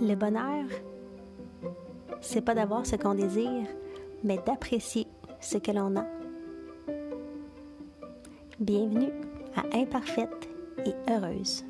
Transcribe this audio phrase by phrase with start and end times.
[0.00, 0.64] Le bonheur,
[2.20, 3.66] c'est pas d'avoir ce qu'on désire,
[4.24, 5.06] mais d'apprécier
[5.40, 6.04] ce que l'on a.
[8.58, 9.12] Bienvenue
[9.56, 10.48] à Imparfaite
[10.84, 11.64] et Heureuse.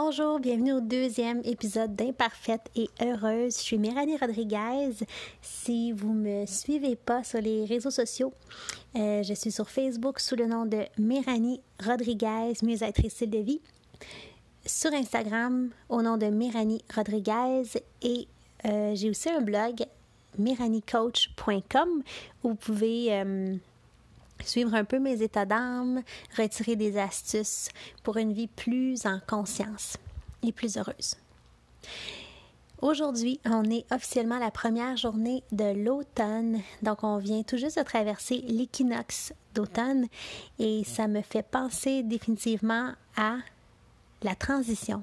[0.00, 3.56] Bonjour, bienvenue au deuxième épisode d'Imparfaite et Heureuse.
[3.56, 5.04] Je suis Méranie Rodriguez.
[5.42, 8.32] Si vous ne me suivez pas sur les réseaux sociaux,
[8.94, 13.60] euh, je suis sur Facebook sous le nom de Méranie Rodriguez, mieux-être style de vie.
[14.64, 17.64] Sur Instagram au nom de Méranie Rodriguez
[18.00, 18.28] et
[18.66, 19.84] euh, j'ai aussi un blog
[20.38, 22.02] meraniecoach.com
[22.44, 23.56] où vous pouvez euh,
[24.44, 26.02] suivre un peu mes états d'âme,
[26.36, 27.68] retirer des astuces
[28.02, 29.96] pour une vie plus en conscience
[30.42, 31.16] et plus heureuse.
[32.80, 37.82] Aujourd'hui, on est officiellement la première journée de l'automne, donc on vient tout juste de
[37.82, 40.06] traverser l'équinoxe d'automne
[40.60, 43.38] et ça me fait penser définitivement à
[44.22, 45.02] la transition.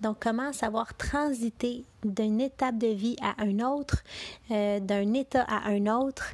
[0.00, 4.02] Donc, comment savoir transiter d'une étape de vie à un autre,
[4.50, 6.32] euh, d'un état à un autre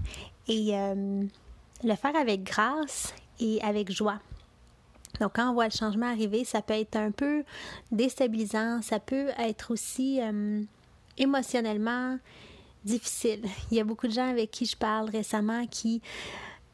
[0.49, 1.25] et euh,
[1.85, 4.19] le faire avec grâce et avec joie.
[5.21, 7.45] Donc, quand on voit le changement arriver, ça peut être un peu
[7.91, 10.63] déstabilisant, ça peut être aussi euh,
[11.17, 12.19] émotionnellement
[12.85, 13.43] difficile.
[13.71, 16.03] Il y a beaucoup de gens avec qui je parle récemment qui,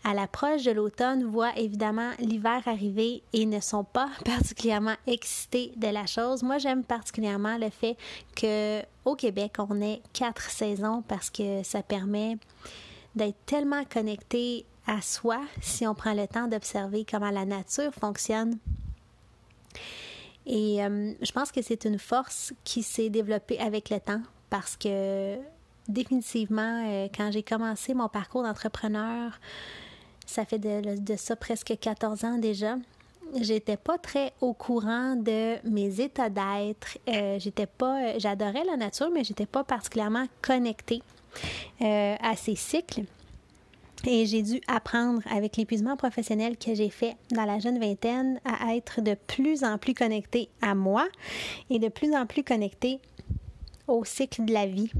[0.04, 5.88] à l'approche de l'automne, voient évidemment l'hiver arriver et ne sont pas particulièrement excités de
[5.88, 6.42] la chose.
[6.42, 7.96] Moi, j'aime particulièrement le fait
[8.34, 12.38] que au Québec, on ait quatre saisons parce que ça permet
[13.14, 18.58] d'être tellement connecté à soi si on prend le temps d'observer comment la nature fonctionne.
[20.46, 24.20] Et euh, je pense que c'est une force qui s'est développée avec le temps
[24.50, 25.38] parce que
[25.88, 29.38] définitivement, euh, quand j'ai commencé mon parcours d'entrepreneur,
[30.26, 32.76] ça fait de, de, ça presque 14 ans déjà.
[33.40, 36.98] J'étais pas très au courant de mes états d'être.
[37.08, 41.02] Euh, j'étais pas, j'adorais la nature, mais j'étais pas particulièrement connectée
[41.80, 43.04] à ces cycles.
[44.06, 48.74] Et j'ai dû apprendre avec l'épuisement professionnel que j'ai fait dans la jeune vingtaine à
[48.74, 51.06] être de plus en plus connectée à moi
[51.70, 53.00] et de plus en plus connectée
[53.86, 54.90] au cycle de la vie.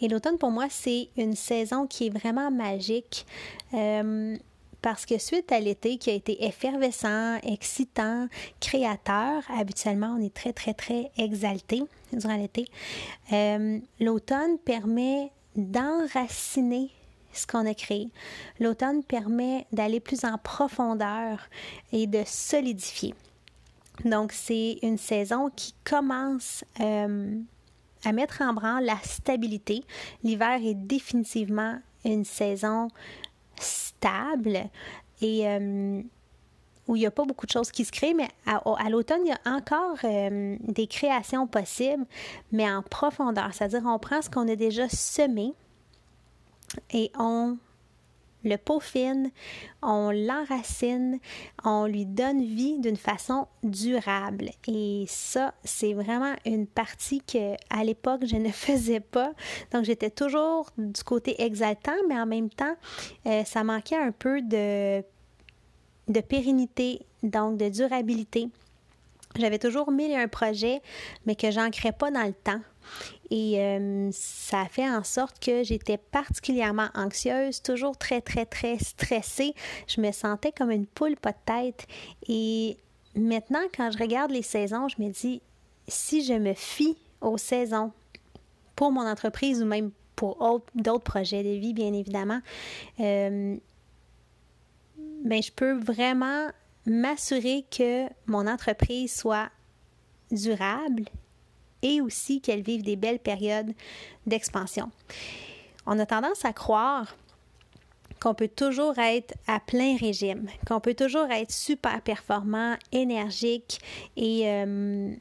[0.00, 3.26] Et l'automne, pour moi, c'est une saison qui est vraiment magique.
[3.72, 4.36] Euh,
[4.84, 8.28] parce que suite à l'été qui a été effervescent, excitant,
[8.60, 12.66] créateur, habituellement on est très très très exalté durant l'été,
[13.32, 16.90] euh, l'automne permet d'enraciner
[17.34, 18.08] ce qu'on a créé.
[18.60, 21.48] L'automne permet d'aller plus en profondeur
[21.92, 23.14] et de solidifier.
[24.04, 27.38] Donc, c'est une saison qui commence euh,
[28.04, 29.84] à mettre en branle la stabilité.
[30.22, 32.88] L'hiver est définitivement une saison
[33.58, 34.64] stable
[35.22, 36.02] et euh,
[36.86, 39.28] où il n'y a pas beaucoup de choses qui se créent, mais à, l'automne, il
[39.28, 42.04] y a encore euh, des créations possibles,
[42.52, 43.50] mais en profondeur.
[43.52, 45.54] C'est-à-dire, on prend ce qu'on a déjà semé,
[46.92, 47.56] et on
[48.44, 49.30] le peaufine,
[49.82, 51.18] on l'enracine,
[51.64, 54.50] on lui donne vie d'une façon durable.
[54.68, 59.32] Et ça, c'est vraiment une partie que à l'époque je ne faisais pas.
[59.72, 62.76] Donc j'étais toujours du côté exaltant, mais en même temps,
[63.26, 65.02] euh, ça manquait un peu de
[66.06, 68.48] de pérennité, donc de durabilité.
[69.36, 70.82] J'avais toujours mis un projet,
[71.26, 72.60] mais que j'ancrais pas dans le temps.
[73.30, 78.78] Et euh, ça a fait en sorte que j'étais particulièrement anxieuse, toujours très, très, très
[78.78, 79.54] stressée.
[79.86, 81.86] Je me sentais comme une poule pas de tête.
[82.28, 82.76] Et
[83.16, 85.40] maintenant, quand je regarde les saisons, je me dis,
[85.88, 87.92] si je me fie aux saisons
[88.76, 92.40] pour mon entreprise ou même pour d'autres projets de vie, bien évidemment,
[93.00, 93.56] euh,
[95.24, 96.48] ben, je peux vraiment
[96.86, 99.50] m'assurer que mon entreprise soit
[100.30, 101.04] durable
[101.84, 103.72] et aussi qu'elle vive des belles périodes
[104.26, 104.90] d'expansion.
[105.86, 107.14] On a tendance à croire
[108.20, 113.80] qu'on peut toujours être à plein régime, qu'on peut toujours être super performant, énergique
[114.16, 115.12] et euh,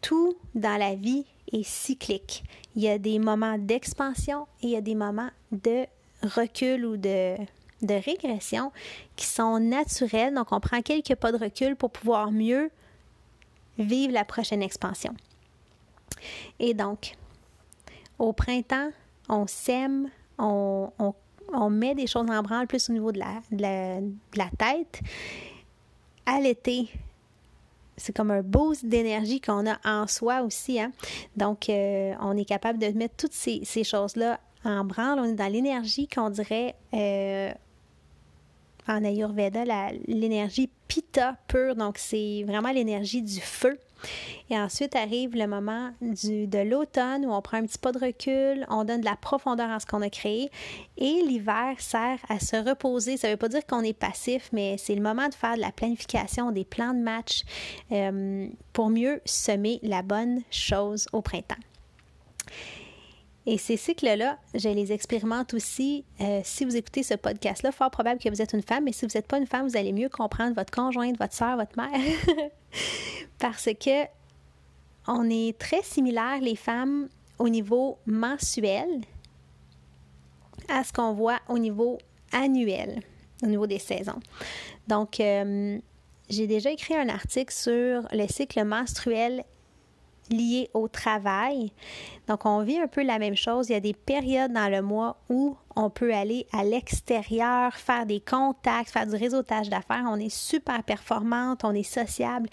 [0.00, 2.44] tout dans la vie est cyclique.
[2.76, 5.86] Il y a des moments d'expansion et il y a des moments de
[6.22, 7.36] recul ou de,
[7.82, 8.70] de régression
[9.16, 10.34] qui sont naturels.
[10.34, 12.70] Donc, on prend quelques pas de recul pour pouvoir mieux
[13.78, 15.14] vivre la prochaine expansion.
[16.58, 17.14] Et donc,
[18.18, 18.90] Au printemps,
[19.28, 20.08] on sème,
[20.38, 21.12] on,
[21.70, 25.00] met des choses en branle plus au niveau de la, de la, tête.
[26.24, 26.88] À l'été,
[27.96, 30.80] c'est comme un boost d'énergie qu'on a en soi aussi.
[30.80, 30.92] Hein?
[31.36, 35.18] Donc, euh, on est capable de mettre toutes ces, choses-là en branle.
[35.20, 37.52] On est dans l'énergie qu'on dirait euh,
[38.88, 39.64] en Ayurveda,
[40.06, 41.76] l'énergie Pitta pure.
[41.76, 43.78] Donc, c'est vraiment l'énergie du feu.
[44.50, 47.98] Et ensuite arrive le moment du, de l'automne où on prend un petit pas de
[47.98, 50.50] recul, on donne de la profondeur à ce qu'on a créé.
[50.96, 53.16] Et l'hiver sert à se reposer.
[53.16, 55.60] Ça ne veut pas dire qu'on est passif, mais c'est le moment de faire de
[55.60, 57.42] la planification, des plans de match
[57.92, 61.56] euh, pour mieux semer la bonne chose au printemps.
[63.48, 66.04] Et ces cycles-là, je les expérimente aussi.
[66.20, 69.06] Euh, si vous écoutez ce podcast-là, fort probable que vous êtes une femme, mais si
[69.06, 71.90] vous n'êtes pas une femme, vous allez mieux comprendre votre conjointe, votre soeur, votre mère.
[73.38, 74.06] Parce que
[75.06, 77.08] on est très similaires, les femmes,
[77.38, 79.02] au niveau mensuel
[80.68, 81.98] à ce qu'on voit au niveau
[82.32, 83.00] annuel,
[83.44, 84.18] au niveau des saisons.
[84.88, 85.78] Donc, euh,
[86.28, 89.44] j'ai déjà écrit un article sur le cycle menstruel
[90.30, 91.72] lié au travail.
[92.28, 93.68] Donc, on vit un peu la même chose.
[93.68, 98.06] Il y a des périodes dans le mois où on peut aller à l'extérieur, faire
[98.06, 100.04] des contacts, faire du réseautage d'affaires.
[100.08, 102.48] On est super performante, on est sociable.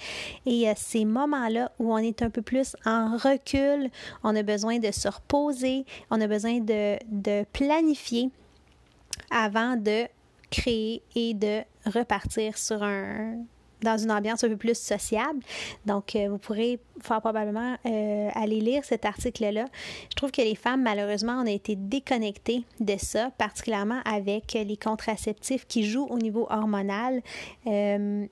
[0.46, 3.90] Et il y a ces moments-là où on est un peu plus en recul.
[4.24, 8.30] On a besoin de se reposer, on a besoin de, de planifier
[9.31, 10.08] avant de
[10.52, 13.38] créer et de repartir sur un,
[13.83, 15.39] dans une ambiance un peu plus sociable.
[15.85, 19.65] Donc, euh, vous pourrez fort probablement euh, aller lire cet article-là.
[20.09, 24.77] Je trouve que les femmes, malheureusement, on a été déconnectées de ça, particulièrement avec les
[24.77, 27.21] contraceptifs qui jouent au niveau hormonal.
[27.68, 28.25] Euh,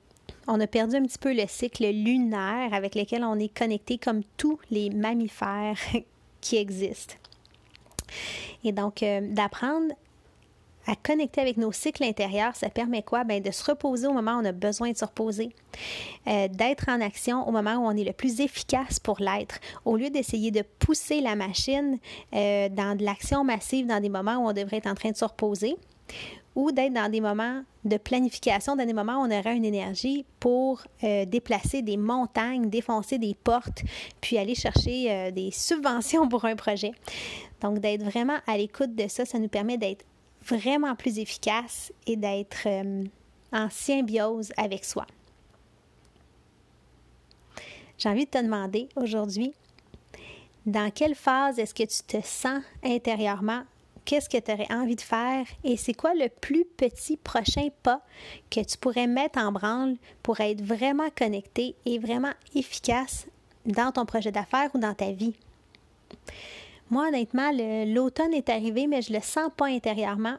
[0.47, 4.21] on a perdu un petit peu le cycle lunaire avec lequel on est connecté comme
[4.37, 5.77] tous les mammifères
[6.41, 7.15] qui existent.
[8.63, 9.93] Et donc, d'apprendre
[10.87, 13.23] à connecter avec nos cycles intérieurs, ça permet quoi?
[13.23, 15.49] Bien, de se reposer au moment où on a besoin de se reposer,
[16.27, 19.97] euh, d'être en action au moment où on est le plus efficace pour l'être, au
[19.97, 21.97] lieu d'essayer de pousser la machine
[22.33, 25.17] euh, dans de l'action massive dans des moments où on devrait être en train de
[25.17, 25.75] se reposer
[26.53, 30.25] ou d'être dans des moments de planification, dans des moments où on aura une énergie
[30.41, 33.83] pour euh, déplacer des montagnes, défoncer des portes,
[34.19, 36.91] puis aller chercher des subventions pour un projet.
[37.61, 40.03] Donc, d'être vraiment à l'écoute de ça, ça nous permet d'être
[40.45, 43.03] vraiment plus efficace et d'être euh,
[43.51, 45.05] en symbiose avec soi.
[47.97, 49.53] J'ai envie de te demander aujourd'hui,
[50.65, 53.63] dans quelle phase est-ce que tu te sens intérieurement?
[54.05, 55.45] Qu'est-ce que tu aurais envie de faire?
[55.63, 58.01] Et c'est quoi le plus petit prochain pas
[58.49, 63.27] que tu pourrais mettre en branle pour être vraiment connecté et vraiment efficace
[63.65, 65.35] dans ton projet d'affaires ou dans ta vie?
[66.91, 67.51] Moi, honnêtement,
[67.87, 70.35] l'automne est arrivé, mais je le sens pas intérieurement.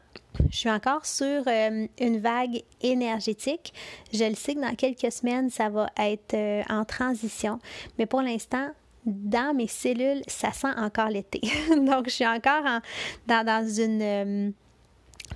[0.51, 3.73] Je suis encore sur euh, une vague énergétique.
[4.13, 7.59] Je le sais que dans quelques semaines, ça va être euh, en transition.
[7.97, 8.69] Mais pour l'instant,
[9.03, 11.41] dans mes cellules, ça sent encore l'été.
[11.75, 12.81] Donc, je suis encore
[13.27, 14.01] dans, une...
[14.01, 14.51] Euh,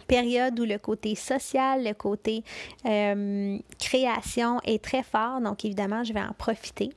[0.08, 2.44] période où le côté social, le côté
[2.86, 5.42] euh, création est très fort.
[5.42, 6.90] Donc, évidemment, je vais en profiter.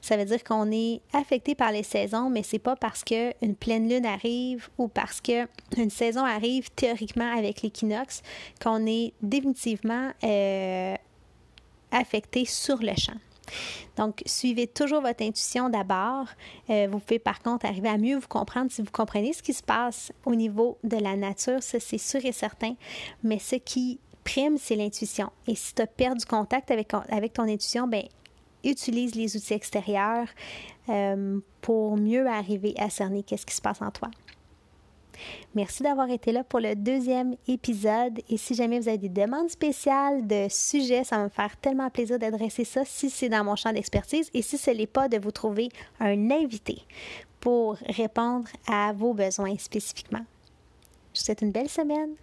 [0.00, 3.88] Ça veut dire qu'on est affecté par les saisons, mais c'est pas parce qu'une pleine
[3.88, 8.22] lune arrive ou parce qu'une saison arrive théoriquement avec l'équinoxe
[8.62, 10.94] qu'on est définitivement euh,
[11.90, 13.18] affecté sur le champ.
[13.96, 16.26] Donc, suivez toujours votre intuition d'abord.
[16.68, 19.52] Euh, vous pouvez par contre arriver à mieux vous comprendre si vous comprenez ce qui
[19.52, 22.74] se passe au niveau de la nature, ça c'est sûr et certain.
[23.22, 25.30] Mais ce qui prime, c'est l'intuition.
[25.46, 26.88] Et si tu as perdu contact avec,
[27.32, 28.04] ton intuition, ben
[28.62, 30.28] utilise les outils extérieurs
[30.88, 34.10] euh, pour mieux arriver à cerner qu'est-ce qui se passe en toi.
[35.54, 38.20] Merci d'avoir été là pour le deuxième épisode.
[38.28, 41.90] Et si jamais vous avez des demandes spéciales de sujets, ça va me faire tellement
[41.90, 45.18] plaisir d'adresser ça si c'est dans mon champ d'expertise et si ce n'est pas de
[45.18, 46.82] vous trouver un invité
[47.40, 50.24] pour répondre à vos besoins spécifiquement.
[51.14, 52.14] Je vous souhaite une belle semaine.